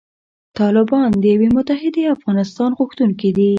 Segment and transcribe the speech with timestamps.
[0.59, 3.49] طالبان د یوې متحدې افغانستان غوښتونکي دي.